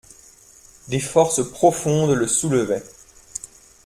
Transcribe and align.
Des 0.87 0.99
forces 0.99 1.47
profondes 1.51 2.13
le 2.13 2.25
soulevaient. 2.25 2.81